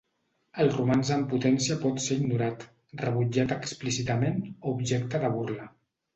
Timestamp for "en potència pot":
1.15-2.01